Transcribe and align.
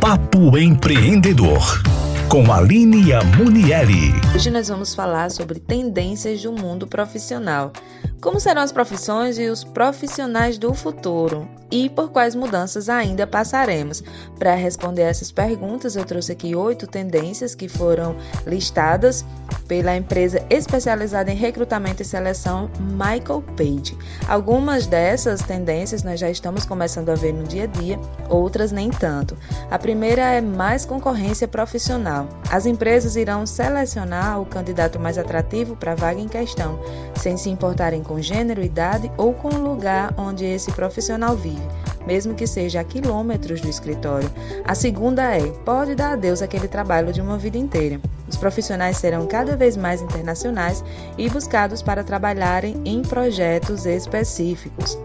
Papo 0.00 0.56
Empreendedor, 0.56 1.82
com 2.28 2.52
Aline 2.52 3.12
Amunieri. 3.12 4.12
Hoje 4.32 4.48
nós 4.48 4.68
vamos 4.68 4.94
falar 4.94 5.28
sobre 5.28 5.58
tendências 5.58 6.40
do 6.40 6.52
mundo 6.52 6.86
profissional. 6.86 7.72
Como 8.20 8.40
serão 8.40 8.62
as 8.62 8.72
profissões 8.72 9.38
e 9.38 9.48
os 9.48 9.62
profissionais 9.62 10.58
do 10.58 10.74
futuro? 10.74 11.48
E 11.70 11.88
por 11.88 12.10
quais 12.10 12.34
mudanças 12.34 12.88
ainda 12.88 13.26
passaremos? 13.26 14.02
Para 14.38 14.54
responder 14.54 15.02
essas 15.02 15.30
perguntas, 15.30 15.94
eu 15.94 16.04
trouxe 16.04 16.32
aqui 16.32 16.56
oito 16.56 16.86
tendências 16.86 17.54
que 17.54 17.68
foram 17.68 18.16
listadas 18.46 19.24
pela 19.68 19.94
empresa 19.94 20.42
especializada 20.48 21.30
em 21.30 21.36
recrutamento 21.36 22.00
e 22.00 22.04
seleção 22.06 22.70
Michael 22.80 23.44
Page. 23.54 23.96
Algumas 24.26 24.86
dessas 24.86 25.42
tendências 25.42 26.02
nós 26.02 26.18
já 26.18 26.30
estamos 26.30 26.64
começando 26.64 27.10
a 27.10 27.14
ver 27.14 27.34
no 27.34 27.44
dia 27.44 27.64
a 27.64 27.66
dia, 27.66 28.00
outras 28.30 28.72
nem 28.72 28.88
tanto. 28.88 29.36
A 29.70 29.78
primeira 29.78 30.22
é 30.22 30.40
mais 30.40 30.86
concorrência 30.86 31.46
profissional. 31.46 32.26
As 32.50 32.64
empresas 32.64 33.14
irão 33.14 33.44
selecionar 33.44 34.40
o 34.40 34.46
candidato 34.46 34.98
mais 34.98 35.18
atrativo 35.18 35.76
para 35.76 35.92
a 35.92 35.96
vaga 35.96 36.18
em 36.18 36.28
questão, 36.28 36.80
sem 37.14 37.36
se 37.36 37.50
importarem 37.50 38.02
com 38.08 38.20
gênero, 38.20 38.64
idade 38.64 39.12
ou 39.16 39.34
com 39.34 39.48
o 39.48 39.62
lugar 39.62 40.12
onde 40.16 40.44
esse 40.44 40.72
profissional 40.72 41.36
vive, 41.36 41.62
mesmo 42.06 42.34
que 42.34 42.46
seja 42.46 42.80
a 42.80 42.84
quilômetros 42.84 43.60
do 43.60 43.68
escritório. 43.68 44.28
A 44.64 44.74
segunda 44.74 45.36
é: 45.36 45.46
pode 45.64 45.94
dar 45.94 46.14
adeus 46.14 46.42
àquele 46.42 46.66
trabalho 46.66 47.12
de 47.12 47.20
uma 47.20 47.36
vida 47.36 47.58
inteira. 47.58 48.00
Os 48.28 48.36
profissionais 48.36 48.96
serão 48.96 49.26
cada 49.26 49.56
vez 49.56 49.76
mais 49.76 50.02
internacionais 50.02 50.82
e 51.16 51.28
buscados 51.28 51.82
para 51.82 52.02
trabalharem 52.02 52.80
em 52.84 53.02
projetos 53.02 53.86
específicos. 53.86 54.98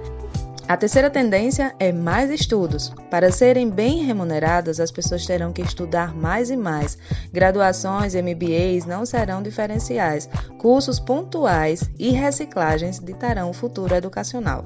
A 0.65 0.77
terceira 0.77 1.09
tendência 1.09 1.75
é 1.77 1.91
mais 1.91 2.31
estudos. 2.31 2.93
Para 3.09 3.31
serem 3.31 3.69
bem 3.69 4.05
remuneradas, 4.05 4.79
as 4.79 4.91
pessoas 4.91 5.25
terão 5.25 5.51
que 5.51 5.61
estudar 5.61 6.15
mais 6.15 6.49
e 6.49 6.55
mais. 6.55 6.97
Graduações, 7.33 8.15
MBAs 8.15 8.85
não 8.85 9.05
serão 9.05 9.43
diferenciais. 9.43 10.29
Cursos 10.57 11.01
pontuais 11.01 11.89
e 11.99 12.11
reciclagens 12.11 12.99
ditarão 12.99 13.49
o 13.49 13.53
futuro 13.53 13.93
educacional. 13.93 14.65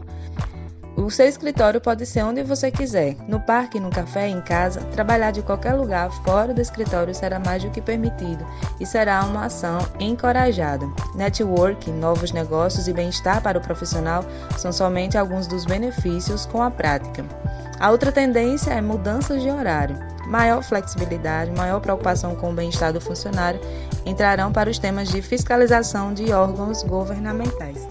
O 0.97 1.11
seu 1.11 1.27
escritório 1.27 1.79
pode 1.79 2.07
ser 2.07 2.23
onde 2.23 2.41
você 2.41 2.71
quiser, 2.71 3.15
no 3.27 3.39
parque, 3.39 3.79
no 3.79 3.91
café, 3.91 4.27
em 4.27 4.41
casa, 4.41 4.79
trabalhar 4.85 5.29
de 5.29 5.43
qualquer 5.43 5.75
lugar 5.75 6.09
fora 6.23 6.55
do 6.55 6.59
escritório 6.59 7.13
será 7.13 7.39
mais 7.39 7.63
do 7.63 7.69
que 7.69 7.79
permitido 7.79 8.43
e 8.79 8.85
será 8.85 9.23
uma 9.23 9.45
ação 9.45 9.77
encorajada. 9.99 10.87
Networking, 11.13 11.91
novos 11.91 12.31
negócios 12.31 12.87
e 12.87 12.93
bem-estar 12.93 13.43
para 13.43 13.59
o 13.59 13.61
profissional 13.61 14.25
são 14.57 14.71
somente 14.71 15.19
alguns 15.19 15.45
dos 15.45 15.65
benefícios 15.65 16.47
com 16.47 16.63
a 16.63 16.71
prática. 16.71 17.23
A 17.79 17.91
outra 17.91 18.11
tendência 18.11 18.71
é 18.71 18.81
mudanças 18.81 19.43
de 19.43 19.51
horário. 19.51 19.95
Maior 20.25 20.63
flexibilidade, 20.63 21.51
maior 21.51 21.79
preocupação 21.79 22.35
com 22.35 22.49
o 22.49 22.55
bem-estar 22.55 22.91
do 22.91 22.99
funcionário 22.99 23.61
entrarão 24.03 24.51
para 24.51 24.69
os 24.69 24.79
temas 24.79 25.09
de 25.09 25.21
fiscalização 25.21 26.11
de 26.11 26.33
órgãos 26.33 26.81
governamentais. 26.81 27.87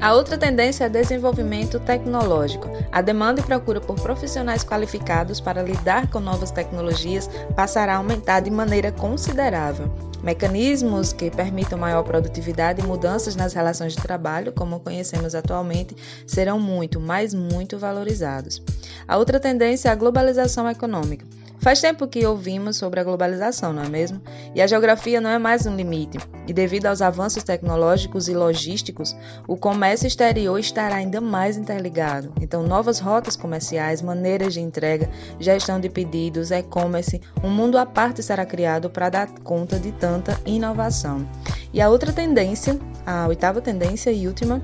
A 0.00 0.14
outra 0.14 0.38
tendência 0.38 0.84
é 0.84 0.88
desenvolvimento 0.88 1.78
tecnológico. 1.78 2.70
A 2.90 3.02
demanda 3.02 3.42
e 3.42 3.44
procura 3.44 3.82
por 3.82 4.00
profissionais 4.00 4.64
qualificados 4.64 5.40
para 5.40 5.62
lidar 5.62 6.08
com 6.08 6.20
novas 6.20 6.50
tecnologias 6.50 7.28
passará 7.54 7.94
a 7.94 7.96
aumentar 7.98 8.40
de 8.40 8.50
maneira 8.50 8.90
considerável. 8.90 9.92
Mecanismos 10.22 11.12
que 11.12 11.30
permitam 11.30 11.78
maior 11.78 12.02
produtividade 12.02 12.80
e 12.80 12.86
mudanças 12.86 13.36
nas 13.36 13.52
relações 13.52 13.92
de 13.92 14.02
trabalho, 14.02 14.52
como 14.52 14.80
conhecemos 14.80 15.34
atualmente, 15.34 15.94
serão 16.26 16.58
muito, 16.58 16.98
mas 16.98 17.34
muito 17.34 17.78
valorizados. 17.78 18.62
A 19.06 19.18
outra 19.18 19.38
tendência 19.38 19.90
é 19.90 19.92
a 19.92 19.96
globalização 19.96 20.68
econômica. 20.68 21.26
Faz 21.60 21.78
tempo 21.78 22.08
que 22.08 22.24
ouvimos 22.24 22.78
sobre 22.78 23.00
a 23.00 23.04
globalização, 23.04 23.70
não 23.70 23.82
é 23.82 23.88
mesmo? 23.88 24.18
E 24.54 24.62
a 24.62 24.66
geografia 24.66 25.20
não 25.20 25.28
é 25.28 25.38
mais 25.38 25.66
um 25.66 25.76
limite. 25.76 26.16
E 26.46 26.54
devido 26.54 26.86
aos 26.86 27.02
avanços 27.02 27.42
tecnológicos 27.42 28.28
e 28.28 28.34
logísticos, 28.34 29.14
o 29.46 29.58
comércio 29.58 30.06
exterior 30.06 30.58
estará 30.58 30.96
ainda 30.96 31.20
mais 31.20 31.58
interligado. 31.58 32.32
Então, 32.40 32.62
novas 32.62 32.98
rotas 32.98 33.36
comerciais, 33.36 34.00
maneiras 34.00 34.54
de 34.54 34.60
entrega, 34.60 35.10
gestão 35.38 35.78
de 35.78 35.90
pedidos, 35.90 36.50
e-commerce, 36.50 37.20
um 37.44 37.50
mundo 37.50 37.76
à 37.76 37.84
parte 37.84 38.22
será 38.22 38.46
criado 38.46 38.88
para 38.88 39.10
dar 39.10 39.28
conta 39.44 39.78
de 39.78 39.92
tanta 39.92 40.40
inovação. 40.46 41.28
E 41.74 41.80
a 41.82 41.90
outra 41.90 42.10
tendência, 42.10 42.78
a 43.04 43.28
oitava 43.28 43.60
tendência 43.60 44.10
e 44.10 44.26
última, 44.26 44.62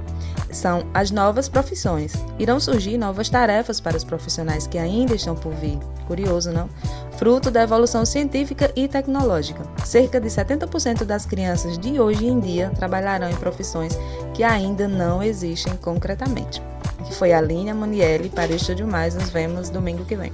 são 0.51 0.87
as 0.95 1.11
novas 1.11 1.47
profissões. 1.47 2.15
Irão 2.39 2.59
surgir 2.59 2.97
novas 2.97 3.29
tarefas 3.29 3.83
para 3.83 3.99
os 3.99 4.03
profissionais 4.03 4.67
que 4.67 4.79
ainda 4.79 5.15
estão 5.15 5.35
por 5.35 5.53
vir. 5.53 5.79
Curioso, 6.07 6.53
não? 6.53 6.69
Fruto 7.17 7.51
da 7.51 7.63
evolução 7.63 8.05
científica 8.05 8.71
e 8.77 8.87
tecnológica. 8.87 9.63
Cerca 9.85 10.21
de 10.21 10.29
70% 10.29 11.05
das 11.05 11.27
crianças 11.27 11.79
de 11.79 12.01
hoje 12.01 12.27
em 12.27 12.39
dia 12.41 12.71
trabalharão 12.77 13.31
em 13.31 13.37
profissões 13.37 13.99
que 14.35 14.43
ainda 14.43 14.87
não 14.87 15.23
existem 15.23 15.75
concretamente. 15.77 16.63
Que 17.05 17.15
foi 17.15 17.33
a 17.33 17.41
Linha 17.41 17.75
Manielli 17.75 18.29
para 18.29 18.53
o 18.53 18.57
Estúdio 18.57 18.87
Mais. 18.87 19.15
Nos 19.15 19.31
vemos 19.31 19.71
domingo 19.71 20.05
que 20.05 20.17
vem. 20.17 20.33